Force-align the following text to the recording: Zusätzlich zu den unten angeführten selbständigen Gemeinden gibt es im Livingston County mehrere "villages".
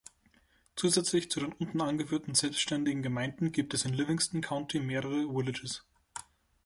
Zusätzlich 0.75 1.29
zu 1.29 1.41
den 1.41 1.53
unten 1.53 1.79
angeführten 1.79 2.33
selbständigen 2.33 3.03
Gemeinden 3.03 3.51
gibt 3.51 3.75
es 3.75 3.85
im 3.85 3.93
Livingston 3.93 4.41
County 4.41 4.79
mehrere 4.79 5.27
"villages". 5.31 5.85